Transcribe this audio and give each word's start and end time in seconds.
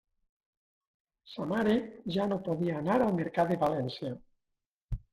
Sa 1.33 1.45
mare 1.51 1.77
ja 2.17 2.27
no 2.33 2.41
podia 2.49 2.83
anar 2.83 2.99
al 3.07 3.17
Mercat 3.23 3.55
de 3.57 3.63
València. 3.69 4.15